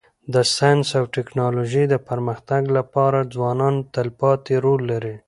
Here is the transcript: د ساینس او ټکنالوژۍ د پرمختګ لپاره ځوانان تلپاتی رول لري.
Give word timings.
د 0.33 0.35
ساینس 0.55 0.87
او 0.99 1.05
ټکنالوژۍ 1.15 1.85
د 1.89 1.95
پرمختګ 2.09 2.61
لپاره 2.77 3.29
ځوانان 3.33 3.75
تلپاتی 3.93 4.55
رول 4.65 4.81
لري. 4.91 5.15